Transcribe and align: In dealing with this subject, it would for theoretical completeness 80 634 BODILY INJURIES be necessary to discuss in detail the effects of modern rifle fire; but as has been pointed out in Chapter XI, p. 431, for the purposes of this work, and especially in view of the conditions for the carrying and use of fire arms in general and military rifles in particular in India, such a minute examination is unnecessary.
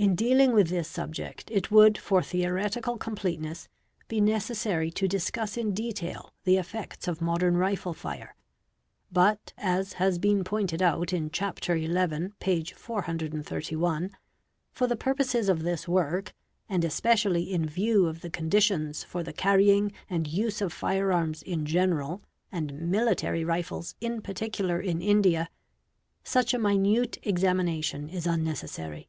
In 0.00 0.14
dealing 0.14 0.52
with 0.52 0.68
this 0.68 0.86
subject, 0.86 1.50
it 1.50 1.72
would 1.72 1.98
for 1.98 2.22
theoretical 2.22 2.96
completeness 2.98 3.68
80 4.08 4.38
634 4.38 4.70
BODILY 4.70 4.86
INJURIES 4.86 4.94
be 4.94 5.00
necessary 5.00 5.08
to 5.08 5.08
discuss 5.08 5.56
in 5.56 5.74
detail 5.74 6.32
the 6.44 6.56
effects 6.56 7.08
of 7.08 7.20
modern 7.20 7.56
rifle 7.56 7.92
fire; 7.92 8.36
but 9.10 9.52
as 9.58 9.94
has 9.94 10.20
been 10.20 10.44
pointed 10.44 10.80
out 10.80 11.12
in 11.12 11.32
Chapter 11.32 11.76
XI, 11.76 12.28
p. 12.38 12.62
431, 12.62 14.10
for 14.70 14.86
the 14.86 14.94
purposes 14.94 15.48
of 15.48 15.64
this 15.64 15.88
work, 15.88 16.32
and 16.68 16.84
especially 16.84 17.52
in 17.52 17.68
view 17.68 18.06
of 18.06 18.20
the 18.20 18.30
conditions 18.30 19.02
for 19.02 19.24
the 19.24 19.32
carrying 19.32 19.90
and 20.08 20.28
use 20.28 20.60
of 20.60 20.72
fire 20.72 21.10
arms 21.10 21.42
in 21.42 21.66
general 21.66 22.22
and 22.52 22.82
military 22.88 23.44
rifles 23.44 23.96
in 24.00 24.22
particular 24.22 24.80
in 24.80 25.02
India, 25.02 25.48
such 26.22 26.54
a 26.54 26.58
minute 26.60 27.18
examination 27.24 28.08
is 28.08 28.28
unnecessary. 28.28 29.08